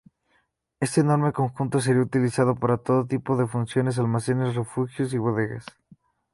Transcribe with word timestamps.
Este 0.79 1.01
enorme 1.01 1.31
conjunto 1.31 1.79
sería 1.79 2.01
utilizado 2.01 2.55
para 2.55 2.79
todo 2.79 3.05
tipo 3.05 3.37
de 3.37 3.45
funciones, 3.45 3.99
almacenes, 3.99 4.55
refugios, 4.55 5.13
bodegas. 5.15 5.63